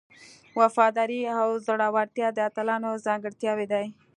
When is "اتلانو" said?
2.47-2.91